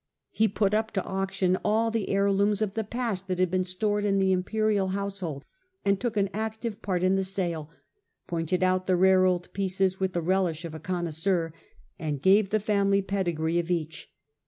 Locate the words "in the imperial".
4.03-4.87